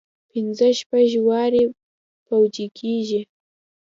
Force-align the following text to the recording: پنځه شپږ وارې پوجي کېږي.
پنځه 0.31 0.67
شپږ 0.79 1.09
وارې 1.27 1.63
پوجي 2.25 2.67
کېږي. 2.79 3.21